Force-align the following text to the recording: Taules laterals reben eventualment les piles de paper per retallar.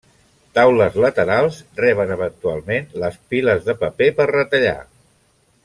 Taules 0.57 0.95
laterals 1.03 1.59
reben 1.81 2.13
eventualment 2.15 2.89
les 3.05 3.21
piles 3.35 3.63
de 3.69 3.77
paper 3.85 4.09
per 4.21 4.31
retallar. 4.35 4.77